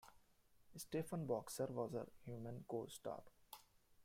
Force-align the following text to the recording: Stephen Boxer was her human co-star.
Stephen 0.77 1.27
Boxer 1.27 1.67
was 1.67 1.91
her 1.91 2.07
human 2.25 2.65
co-star. 2.67 3.21